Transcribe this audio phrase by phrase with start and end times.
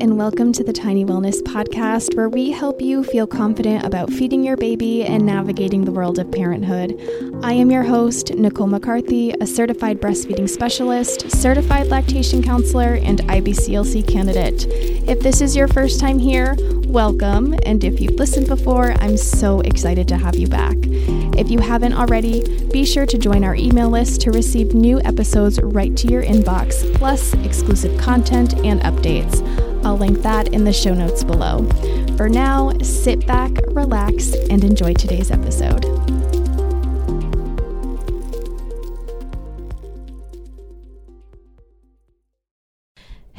[0.00, 4.44] and welcome to the Tiny Wellness Podcast, where we help you feel confident about feeding
[4.44, 6.96] your baby and navigating the world of parenthood.
[7.42, 14.06] I am your host, Nicole McCarthy, a certified breastfeeding specialist, certified lactation counselor, and IBCLC
[14.06, 14.66] candidate.
[15.08, 16.54] If this is your first time here,
[16.86, 20.76] welcome, and if you've listened before, I'm so excited to have you back.
[21.36, 25.60] If you haven't already, be sure to join our email list to receive new episodes
[25.60, 29.67] right to your inbox, plus exclusive content and updates.
[29.84, 31.64] I'll link that in the show notes below.
[32.16, 35.84] For now, sit back, relax, and enjoy today's episode.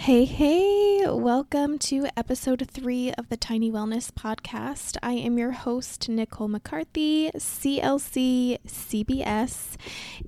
[0.09, 4.97] Hey, hey, welcome to episode three of the Tiny Wellness Podcast.
[5.03, 9.75] I am your host, Nicole McCarthy, CLC CBS,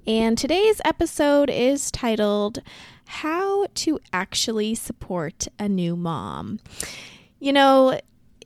[0.05, 2.61] and today's episode is titled
[3.11, 6.59] How to Actually Support a New Mom.
[7.39, 7.99] You know,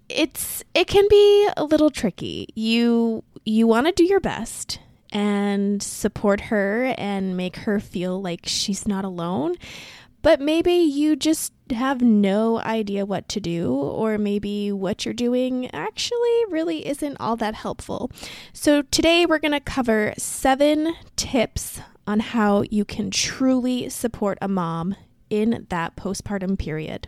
[0.09, 2.47] it's it can be a little tricky.
[2.55, 4.79] You you want to do your best
[5.11, 9.55] and support her and make her feel like she's not alone
[10.25, 15.69] but maybe you just have no idea what to do, or maybe what you're doing
[15.71, 18.09] actually really isn't all that helpful.
[18.51, 24.47] So, today we're going to cover seven tips on how you can truly support a
[24.47, 24.95] mom
[25.29, 27.07] in that postpartum period.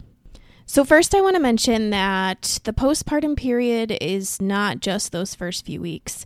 [0.66, 5.66] So, first, I want to mention that the postpartum period is not just those first
[5.66, 6.25] few weeks.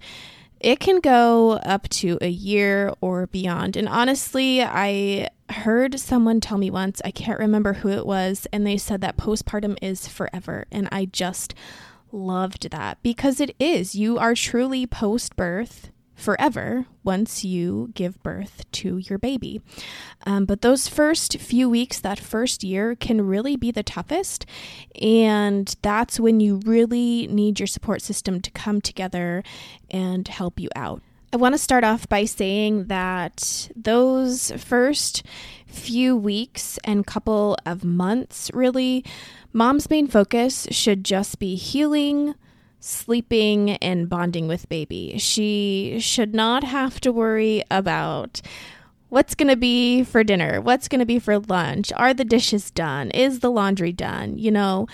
[0.60, 3.76] It can go up to a year or beyond.
[3.76, 8.66] And honestly, I heard someone tell me once, I can't remember who it was, and
[8.66, 10.66] they said that postpartum is forever.
[10.72, 11.54] And I just
[12.12, 13.96] loved that because it is.
[13.96, 19.62] You are truly post birth forever once you give birth to your baby.
[20.26, 24.46] Um, but those first few weeks, that first year, can really be the toughest.
[25.02, 29.44] And that's when you really need your support system to come together
[29.90, 31.02] and help you out.
[31.34, 35.24] I want to start off by saying that those first
[35.66, 39.06] few weeks and couple of months, really,
[39.54, 42.36] mom's main focus should just be healing,
[42.81, 45.16] sleeping and bonding with baby.
[45.18, 48.42] She should not have to worry about
[49.09, 52.72] what's going to be for dinner, what's going to be for lunch, are the dishes
[52.72, 54.88] done, is the laundry done, you know.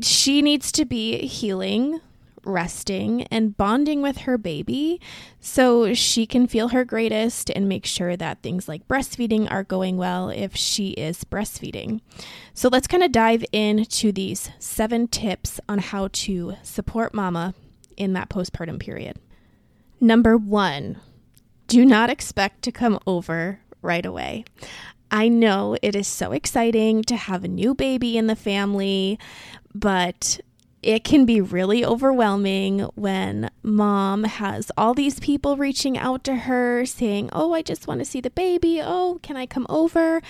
[0.00, 2.00] She needs to be healing
[2.44, 5.00] resting and bonding with her baby
[5.40, 9.96] so she can feel her greatest and make sure that things like breastfeeding are going
[9.96, 12.00] well if she is breastfeeding.
[12.54, 17.54] So let's kind of dive into these seven tips on how to support mama
[17.96, 19.18] in that postpartum period.
[20.00, 21.00] Number one,
[21.66, 24.44] do not expect to come over right away.
[25.10, 29.18] I know it is so exciting to have a new baby in the family,
[29.74, 30.40] but
[30.82, 36.84] it can be really overwhelming when mom has all these people reaching out to her
[36.84, 38.80] saying, Oh, I just want to see the baby.
[38.82, 40.20] Oh, can I come over?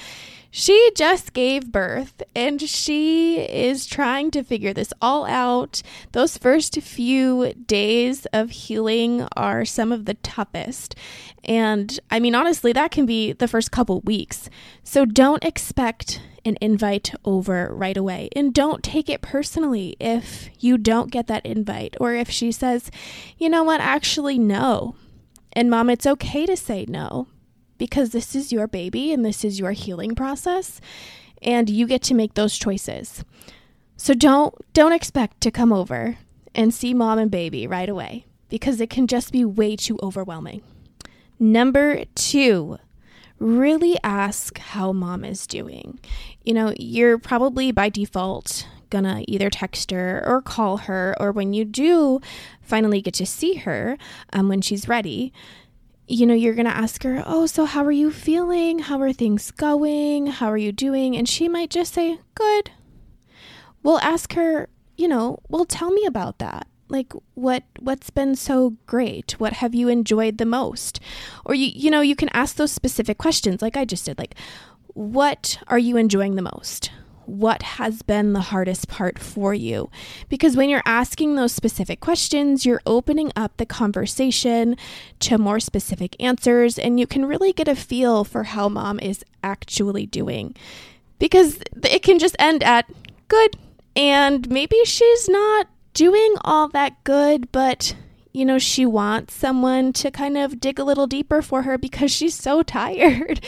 [0.54, 5.80] She just gave birth and she is trying to figure this all out.
[6.12, 10.94] Those first few days of healing are some of the toughest.
[11.42, 14.50] And I mean, honestly, that can be the first couple weeks.
[14.84, 18.28] So don't expect an invite over right away.
[18.36, 22.90] And don't take it personally if you don't get that invite or if she says,
[23.38, 24.96] you know what, actually, no.
[25.54, 27.26] And mom, it's okay to say no
[27.82, 30.80] because this is your baby and this is your healing process
[31.42, 33.24] and you get to make those choices.
[33.96, 36.16] So don't don't expect to come over
[36.54, 40.62] and see mom and baby right away because it can just be way too overwhelming.
[41.40, 42.78] Number 2,
[43.40, 45.98] really ask how mom is doing.
[46.44, 51.52] You know, you're probably by default gonna either text her or call her, or when
[51.52, 52.20] you do
[52.60, 53.96] finally get to see her
[54.32, 55.32] um, when she's ready,
[56.12, 58.80] you know, you're gonna ask her, Oh, so how are you feeling?
[58.80, 60.26] How are things going?
[60.26, 61.16] How are you doing?
[61.16, 62.70] And she might just say, Good.
[63.82, 68.76] We'll ask her, you know, well, tell me about that like what what's been so
[68.86, 71.00] great what have you enjoyed the most
[71.46, 74.34] or you you know you can ask those specific questions like i just did like
[74.88, 76.90] what are you enjoying the most
[77.26, 79.90] what has been the hardest part for you.
[80.28, 84.76] Because when you're asking those specific questions you're opening up the conversation
[85.20, 89.24] to more specific answers and you can really get a feel for how mom is
[89.42, 90.54] actually doing.
[91.18, 92.90] Because it can just end at
[93.28, 93.56] good
[93.94, 97.94] and maybe she's not doing all that good, but
[98.32, 102.10] you know, she wants someone to kind of dig a little deeper for her because
[102.10, 103.44] she's so tired.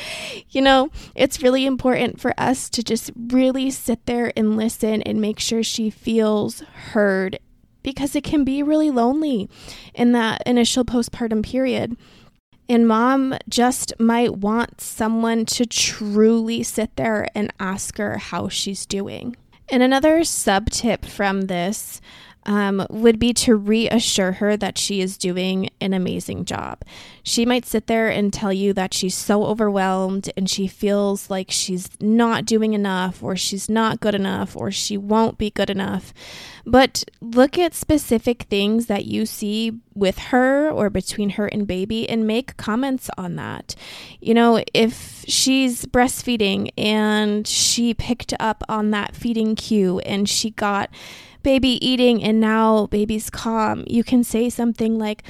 [0.50, 5.20] you know, it's really important for us to just really sit there and listen and
[5.20, 7.38] make sure she feels heard
[7.82, 9.48] because it can be really lonely
[9.94, 11.96] in that initial postpartum period.
[12.69, 18.86] And mom just might want someone to truly sit there and ask her how she's
[18.86, 19.36] doing.
[19.69, 22.00] And another sub tip from this
[22.46, 26.82] um, would be to reassure her that she is doing an amazing job.
[27.26, 31.50] She might sit there and tell you that she's so overwhelmed and she feels like
[31.50, 36.12] she's not doing enough, or she's not good enough, or she won't be good enough.
[36.66, 42.06] But look at specific things that you see with her or between her and baby
[42.08, 43.74] and make comments on that.
[44.20, 50.50] You know, if she's breastfeeding and she picked up on that feeding cue and she
[50.50, 50.90] got
[51.42, 55.22] baby eating and now baby's calm, you can say something like,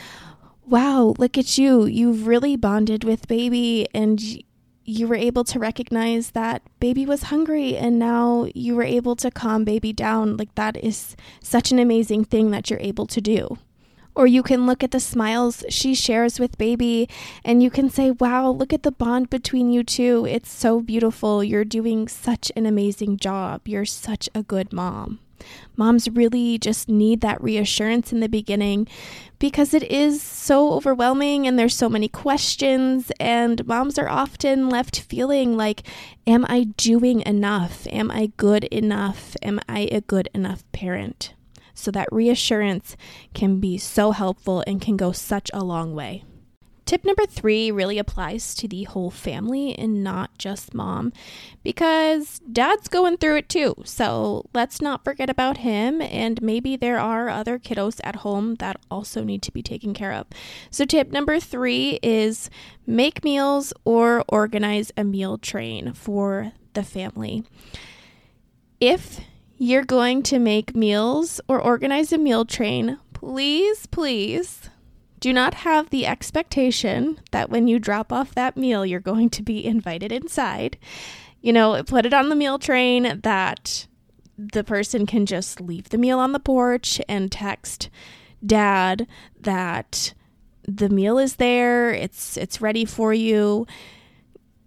[0.67, 1.85] Wow, look at you.
[1.85, 4.21] You've really bonded with baby and
[4.87, 9.31] you were able to recognize that baby was hungry and now you were able to
[9.31, 10.37] calm baby down.
[10.37, 13.59] Like, that is such an amazing thing that you're able to do.
[14.15, 17.09] Or you can look at the smiles she shares with baby
[17.45, 20.25] and you can say, Wow, look at the bond between you two.
[20.29, 21.43] It's so beautiful.
[21.43, 23.63] You're doing such an amazing job.
[23.67, 25.19] You're such a good mom.
[25.77, 28.87] Moms really just need that reassurance in the beginning
[29.39, 35.01] because it is so overwhelming and there's so many questions, and moms are often left
[35.01, 35.83] feeling like,
[36.27, 37.87] Am I doing enough?
[37.89, 39.37] Am I good enough?
[39.43, 41.35] Am I a good enough parent?
[41.75, 42.97] So that reassurance
[43.35, 46.25] can be so helpful and can go such a long way.
[46.85, 51.13] Tip number three really applies to the whole family and not just mom
[51.63, 53.75] because dad's going through it too.
[53.85, 56.03] So let's not forget about him.
[56.03, 60.13] And maybe there are other kiddos at home that also need to be taken care
[60.13, 60.27] of.
[60.71, 62.51] So, tip number three is
[62.87, 67.45] make meals or organize a meal train for the family.
[68.81, 69.21] If
[69.57, 74.69] you're going to make meals or organize a meal train, please, please
[75.25, 79.43] do not have the expectation that when you drop off that meal, you're going to
[79.43, 80.77] be invited inside.
[81.41, 83.87] You know, put it on the meal train that
[84.37, 87.89] the person can just leave the meal on the porch and text
[88.45, 89.07] dad
[89.41, 90.13] that
[90.69, 93.67] the meal is there, it's it's ready for you.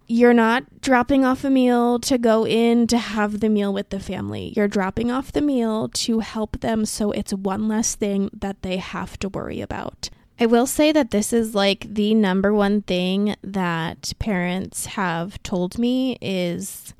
[0.08, 4.00] You're not dropping off a meal to go in to have the meal with the
[4.00, 4.52] family.
[4.56, 8.78] You're dropping off the meal to help them so it's one less thing that they
[8.78, 10.10] have to worry about.
[10.40, 15.78] I will say that this is like the number one thing that parents have told
[15.78, 16.94] me is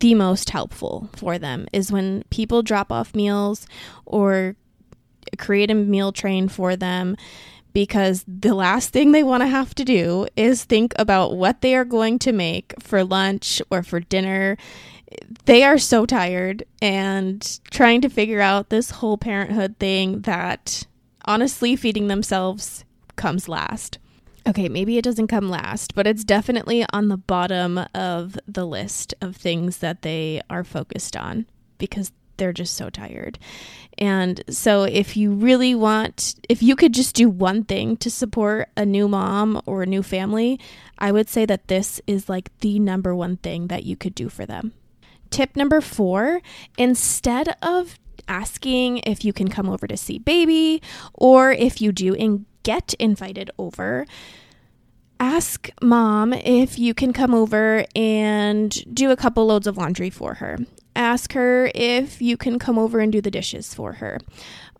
[0.00, 3.66] the most helpful for them is when people drop off meals
[4.04, 4.56] or
[5.38, 7.16] create a meal train for them
[7.72, 11.74] because the last thing they want to have to do is think about what they
[11.74, 14.56] are going to make for lunch or for dinner.
[15.44, 20.86] They are so tired and trying to figure out this whole parenthood thing that
[21.24, 22.84] honestly, feeding themselves
[23.16, 23.98] comes last.
[24.46, 29.14] Okay, maybe it doesn't come last, but it's definitely on the bottom of the list
[29.22, 31.46] of things that they are focused on
[31.78, 33.38] because they're just so tired.
[33.96, 38.68] And so, if you really want, if you could just do one thing to support
[38.76, 40.58] a new mom or a new family,
[40.98, 44.28] I would say that this is like the number one thing that you could do
[44.28, 44.72] for them.
[45.30, 46.42] Tip number four
[46.76, 50.82] instead of asking if you can come over to see baby,
[51.14, 54.06] or if you do and get invited over,
[55.20, 60.34] ask mom if you can come over and do a couple loads of laundry for
[60.34, 60.58] her.
[60.96, 64.18] Ask her if you can come over and do the dishes for her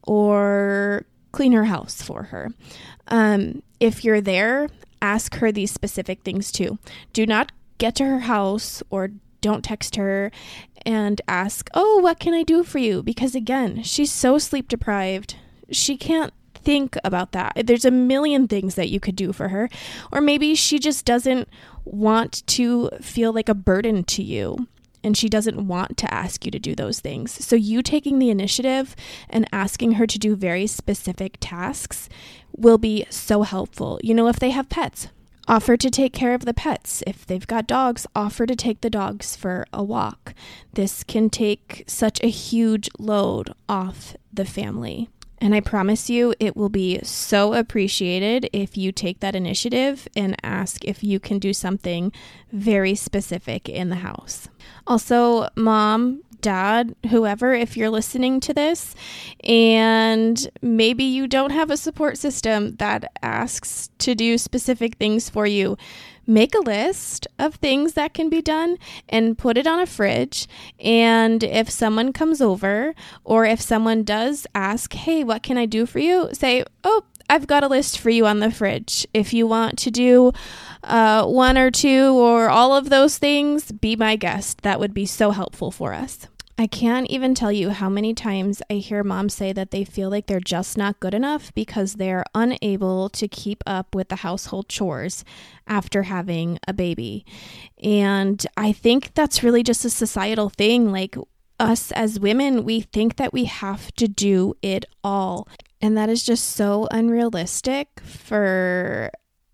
[0.02, 2.52] or clean her house for her.
[3.08, 4.68] Um, if you're there,
[5.02, 6.78] ask her these specific things too.
[7.12, 9.10] Do not get to her house or
[9.40, 10.30] don't text her
[10.86, 13.02] and ask, Oh, what can I do for you?
[13.02, 15.36] Because again, she's so sleep deprived.
[15.70, 17.62] She can't think about that.
[17.64, 19.68] There's a million things that you could do for her.
[20.10, 21.48] Or maybe she just doesn't
[21.84, 24.68] want to feel like a burden to you
[25.04, 27.44] and she doesn't want to ask you to do those things.
[27.44, 28.96] So, you taking the initiative
[29.28, 32.08] and asking her to do very specific tasks
[32.56, 34.00] will be so helpful.
[34.02, 35.08] You know, if they have pets,
[35.46, 37.02] Offer to take care of the pets.
[37.06, 40.34] If they've got dogs, offer to take the dogs for a walk.
[40.72, 45.08] This can take such a huge load off the family.
[45.38, 50.36] And I promise you, it will be so appreciated if you take that initiative and
[50.42, 52.12] ask if you can do something
[52.50, 54.48] very specific in the house.
[54.86, 58.94] Also, mom, dad, whoever, if you're listening to this,
[59.42, 65.46] and maybe you don't have a support system that asks to do specific things for
[65.46, 65.78] you,
[66.26, 68.76] make a list of things that can be done
[69.08, 70.46] and put it on a fridge.
[70.78, 75.86] And if someone comes over or if someone does ask, hey, what can I do
[75.86, 76.28] for you?
[76.34, 79.06] Say, oh, I've got a list for you on the fridge.
[79.14, 80.32] If you want to do
[80.82, 84.60] uh, one or two or all of those things, be my guest.
[84.60, 86.28] That would be so helpful for us.
[86.56, 90.08] I can't even tell you how many times I hear moms say that they feel
[90.08, 94.68] like they're just not good enough because they're unable to keep up with the household
[94.68, 95.24] chores
[95.66, 97.26] after having a baby.
[97.82, 100.92] And I think that's really just a societal thing.
[100.92, 101.16] Like,
[101.58, 105.48] us as women, we think that we have to do it all.
[105.80, 109.10] And that is just so unrealistic for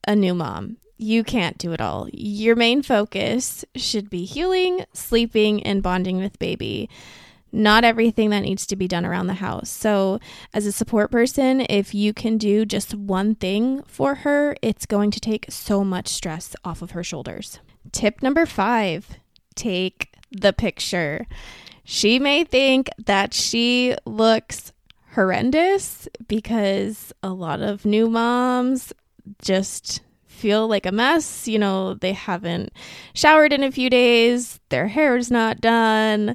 [0.06, 2.08] a new mom you can't do it all.
[2.12, 6.90] Your main focus should be healing, sleeping, and bonding with baby.
[7.52, 9.70] Not everything that needs to be done around the house.
[9.70, 10.20] So,
[10.54, 15.10] as a support person, if you can do just one thing for her, it's going
[15.12, 17.58] to take so much stress off of her shoulders.
[17.92, 19.18] Tip number five
[19.56, 21.26] take the picture.
[21.82, 24.72] She may think that she looks
[25.14, 28.92] horrendous because a lot of new moms
[29.42, 30.02] just
[30.40, 31.46] feel like a mess.
[31.46, 32.72] You know, they haven't
[33.14, 36.34] showered in a few days, their hair is not done,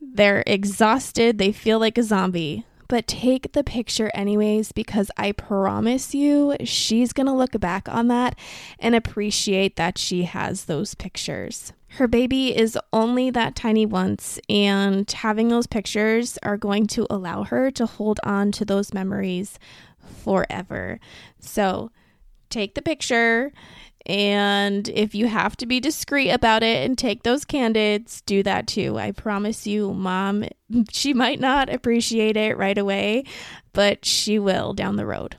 [0.00, 2.64] they're exhausted, they feel like a zombie.
[2.88, 8.38] But take the picture anyways, because I promise you, she's gonna look back on that
[8.78, 11.72] and appreciate that she has those pictures.
[11.96, 17.44] Her baby is only that tiny once, and having those pictures are going to allow
[17.44, 19.58] her to hold on to those memories
[20.22, 21.00] forever.
[21.38, 21.90] So,
[22.52, 23.52] take the picture.
[24.06, 28.66] And if you have to be discreet about it and take those candids, do that
[28.66, 28.98] too.
[28.98, 30.44] I promise you, mom,
[30.90, 33.24] she might not appreciate it right away,
[33.72, 35.36] but she will down the road.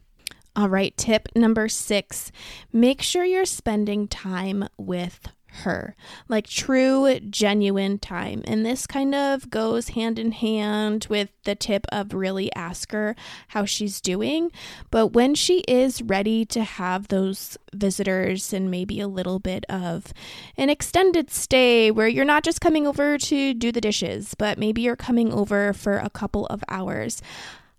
[0.55, 2.31] All right, tip number six
[2.71, 5.27] make sure you're spending time with
[5.61, 5.95] her,
[6.27, 8.41] like true, genuine time.
[8.45, 13.15] And this kind of goes hand in hand with the tip of really ask her
[13.49, 14.51] how she's doing.
[14.91, 20.13] But when she is ready to have those visitors and maybe a little bit of
[20.57, 24.81] an extended stay where you're not just coming over to do the dishes, but maybe
[24.81, 27.21] you're coming over for a couple of hours.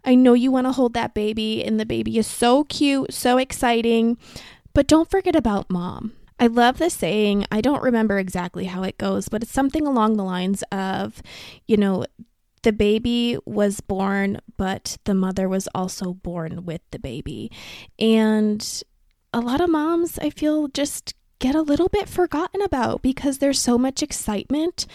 [0.04, 3.38] I know you want to hold that baby, and the baby is so cute, so
[3.38, 4.18] exciting,
[4.74, 7.46] but don't forget about mom I love the saying.
[7.50, 11.22] I don't remember exactly how it goes, but it's something along the lines of,
[11.66, 12.04] you know,
[12.62, 17.52] the baby was born, but the mother was also born with the baby.
[17.98, 18.82] And
[19.32, 23.60] a lot of moms, I feel, just get a little bit forgotten about because there's
[23.60, 24.86] so much excitement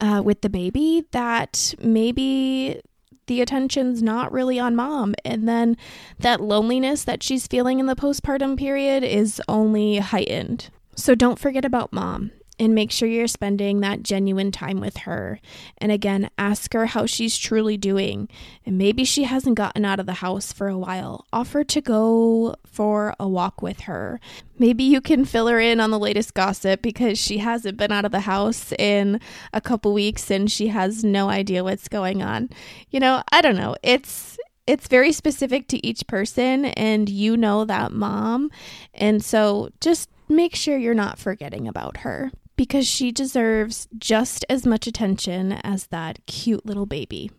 [0.00, 2.80] uh, with the baby that maybe
[3.26, 5.14] the attention's not really on mom.
[5.24, 5.76] And then
[6.18, 10.70] that loneliness that she's feeling in the postpartum period is only heightened.
[10.96, 15.40] So don't forget about mom and make sure you're spending that genuine time with her.
[15.78, 18.28] And again, ask her how she's truly doing.
[18.64, 21.26] And maybe she hasn't gotten out of the house for a while.
[21.32, 24.20] Offer to go for a walk with her.
[24.58, 28.04] Maybe you can fill her in on the latest gossip because she hasn't been out
[28.04, 29.20] of the house in
[29.52, 32.50] a couple weeks and she has no idea what's going on.
[32.90, 33.74] You know, I don't know.
[33.82, 38.50] It's it's very specific to each person and you know that mom.
[38.94, 44.66] And so just make sure you're not forgetting about her because she deserves just as
[44.66, 47.30] much attention as that cute little baby.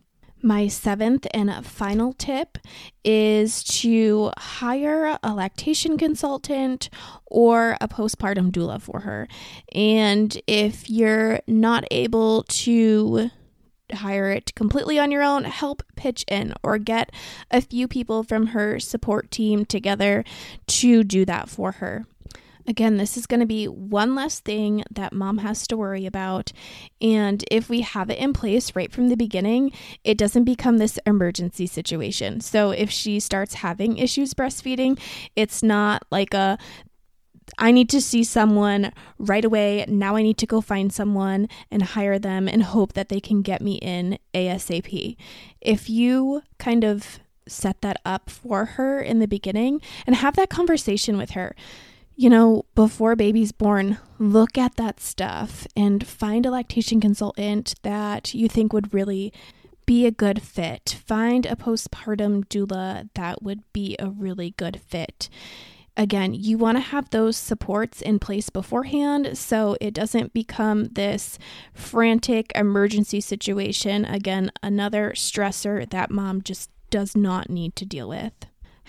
[0.42, 2.58] My seventh and final tip
[3.04, 6.90] is to hire a lactation consultant
[7.26, 9.28] or a postpartum doula for her.
[9.72, 13.30] And if you're not able to
[13.92, 17.10] hire it completely on your own, help pitch in or get
[17.50, 20.24] a few people from her support team together
[20.66, 22.04] to do that for her.
[22.68, 26.52] Again, this is going to be one less thing that mom has to worry about.
[27.00, 30.98] And if we have it in place right from the beginning, it doesn't become this
[31.06, 32.40] emergency situation.
[32.40, 34.98] So if she starts having issues breastfeeding,
[35.36, 36.58] it's not like a
[37.58, 39.84] I need to see someone right away.
[39.88, 43.42] Now I need to go find someone and hire them and hope that they can
[43.42, 45.16] get me in ASAP.
[45.60, 50.50] If you kind of set that up for her in the beginning and have that
[50.50, 51.54] conversation with her,
[52.16, 58.34] you know, before baby's born, look at that stuff and find a lactation consultant that
[58.34, 59.32] you think would really
[59.84, 60.98] be a good fit.
[61.06, 65.28] Find a postpartum doula that would be a really good fit.
[65.96, 71.38] again, you want to have those supports in place beforehand so it doesn't become this
[71.72, 74.04] frantic emergency situation.
[74.04, 78.32] Again, another stressor that mom just does not need to deal with.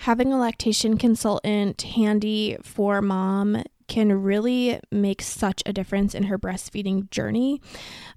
[0.02, 6.38] Having a lactation consultant handy for mom can really make such a difference in her
[6.38, 7.60] breastfeeding journey.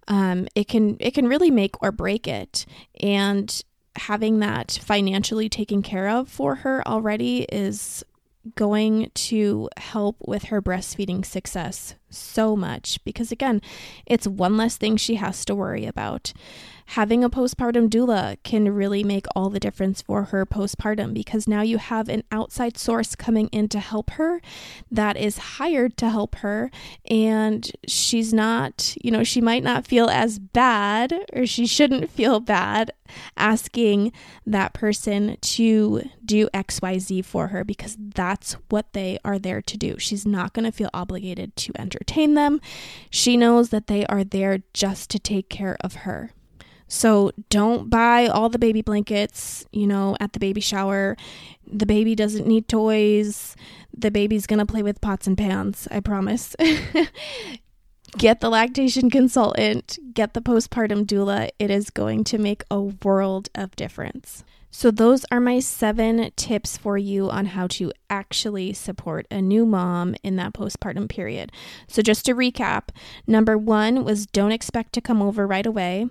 [0.07, 2.65] Um, it can it can really make or break it,
[2.99, 3.63] and
[3.95, 8.03] having that financially taken care of for her already is
[8.55, 13.61] going to help with her breastfeeding success so much because again,
[14.05, 16.33] it's one less thing she has to worry about
[16.91, 21.61] having a postpartum doula can really make all the difference for her postpartum because now
[21.61, 24.41] you have an outside source coming in to help her
[24.91, 26.69] that is hired to help her
[27.09, 32.41] and she's not, you know, she might not feel as bad or she shouldn't feel
[32.41, 32.91] bad
[33.37, 34.11] asking
[34.45, 39.97] that person to do XYZ for her because that's what they are there to do.
[39.97, 42.59] She's not going to feel obligated to entertain them.
[43.09, 46.31] She knows that they are there just to take care of her.
[46.87, 51.15] So don't buy all the baby blankets, you know, at the baby shower.
[51.65, 53.55] The baby doesn't need toys.
[53.95, 56.55] The baby's going to play with pots and pans, I promise.
[58.17, 61.49] get the lactation consultant, get the postpartum doula.
[61.59, 64.43] It is going to make a world of difference.
[64.73, 69.65] So, those are my seven tips for you on how to actually support a new
[69.65, 71.51] mom in that postpartum period.
[71.87, 72.89] So, just to recap
[73.27, 76.07] number one was don't expect to come over right away.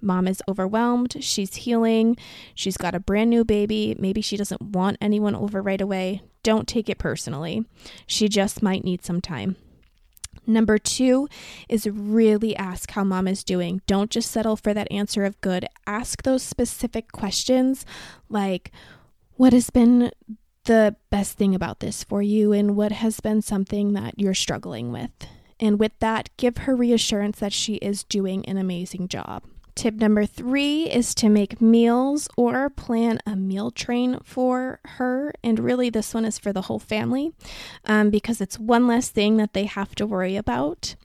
[0.00, 1.16] Mom is overwhelmed.
[1.20, 2.16] She's healing.
[2.54, 3.96] She's got a brand new baby.
[3.98, 6.22] Maybe she doesn't want anyone over right away.
[6.44, 7.64] Don't take it personally.
[8.06, 9.56] She just might need some time.
[10.48, 11.28] Number two
[11.68, 13.82] is really ask how mom is doing.
[13.86, 15.66] Don't just settle for that answer of good.
[15.86, 17.84] Ask those specific questions
[18.30, 18.72] like,
[19.34, 20.10] what has been
[20.64, 24.90] the best thing about this for you, and what has been something that you're struggling
[24.90, 25.10] with?
[25.60, 29.44] And with that, give her reassurance that she is doing an amazing job.
[29.78, 35.32] Tip number three is to make meals or plan a meal train for her.
[35.44, 37.32] And really, this one is for the whole family
[37.84, 40.96] um, because it's one less thing that they have to worry about.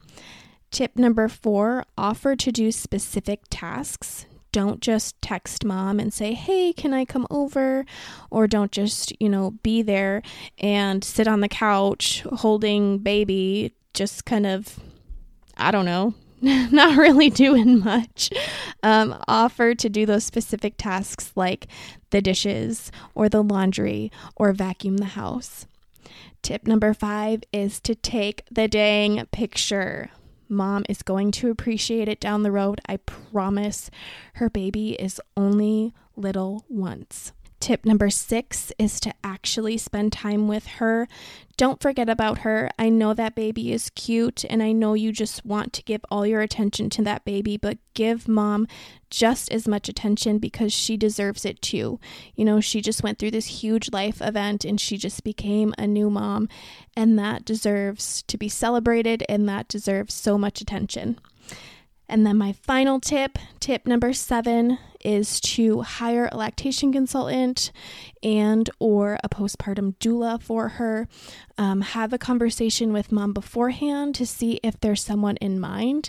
[0.72, 4.26] Tip number four offer to do specific tasks.
[4.50, 7.86] Don't just text mom and say, hey, can I come over?
[8.28, 10.20] Or don't just, you know, be there
[10.58, 14.80] and sit on the couch holding baby, just kind of,
[15.56, 16.14] I don't know,
[16.72, 18.30] not really doing much,
[18.82, 21.66] um, offer to do those specific tasks like
[22.10, 25.66] the dishes or the laundry or vacuum the house.
[26.42, 30.10] Tip number five is to take the dang picture.
[30.48, 32.80] Mom is going to appreciate it down the road.
[32.86, 33.90] I promise
[34.34, 37.32] her baby is only little once.
[37.64, 41.08] Tip number six is to actually spend time with her.
[41.56, 42.68] Don't forget about her.
[42.78, 46.26] I know that baby is cute and I know you just want to give all
[46.26, 48.68] your attention to that baby, but give mom
[49.08, 51.98] just as much attention because she deserves it too.
[52.34, 55.86] You know, she just went through this huge life event and she just became a
[55.86, 56.50] new mom,
[56.94, 61.18] and that deserves to be celebrated and that deserves so much attention.
[62.14, 67.72] And then my final tip, tip number 7 is to hire a lactation consultant
[68.22, 71.08] and or a postpartum doula for her.
[71.58, 76.08] Um, have a conversation with mom beforehand to see if there's someone in mind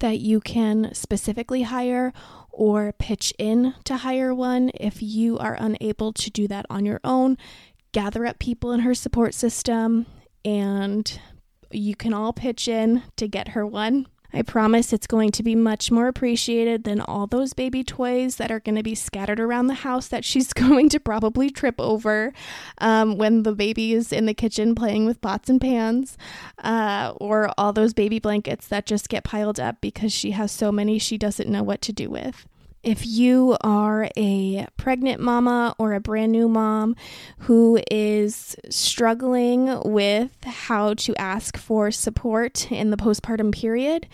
[0.00, 2.12] that you can specifically hire
[2.50, 7.00] or pitch in to hire one if you are unable to do that on your
[7.02, 7.38] own.
[7.92, 10.04] Gather up people in her support system
[10.44, 11.18] and
[11.70, 14.06] you can all pitch in to get her one.
[14.36, 18.50] I promise it's going to be much more appreciated than all those baby toys that
[18.50, 22.34] are going to be scattered around the house that she's going to probably trip over
[22.76, 26.18] um, when the baby is in the kitchen playing with pots and pans,
[26.62, 30.70] uh, or all those baby blankets that just get piled up because she has so
[30.70, 32.46] many she doesn't know what to do with.
[32.82, 36.94] If you are a pregnant mama or a brand new mom
[37.40, 44.06] who is struggling with how to ask for support in the postpartum period,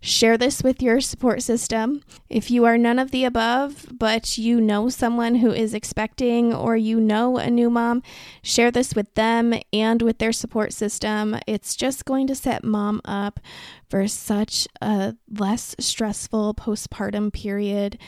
[0.00, 2.02] Share this with your support system.
[2.30, 6.76] If you are none of the above, but you know someone who is expecting or
[6.76, 8.04] you know a new mom,
[8.40, 11.36] share this with them and with their support system.
[11.48, 13.40] It's just going to set mom up
[13.88, 17.98] for such a less stressful postpartum period,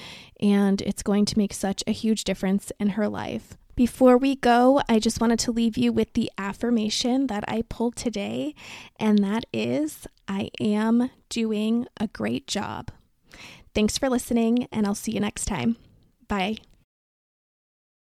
[0.40, 3.56] and it's going to make such a huge difference in her life.
[3.76, 7.96] Before we go, I just wanted to leave you with the affirmation that I pulled
[7.96, 8.54] today,
[8.98, 12.90] and that is I am doing a great job.
[13.74, 15.76] Thanks for listening, and I'll see you next time.
[16.28, 16.58] Bye.